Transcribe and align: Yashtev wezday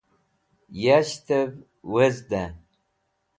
Yashtev 0.83 1.51
wezday 1.93 2.51